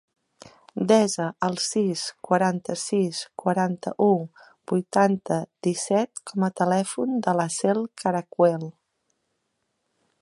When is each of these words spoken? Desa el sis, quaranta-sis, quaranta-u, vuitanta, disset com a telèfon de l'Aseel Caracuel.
Desa 0.91 1.25
el 1.47 1.57
sis, 1.65 2.05
quaranta-sis, 2.27 3.19
quaranta-u, 3.43 4.09
vuitanta, 4.73 5.37
disset 5.69 6.25
com 6.33 6.47
a 6.49 6.53
telèfon 6.63 7.15
de 7.29 7.37
l'Aseel 7.41 7.85
Caracuel. 8.05 8.67